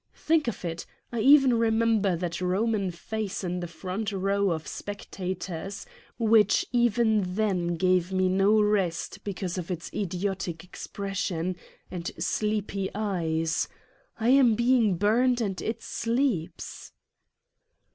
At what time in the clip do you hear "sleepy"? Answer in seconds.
12.17-12.89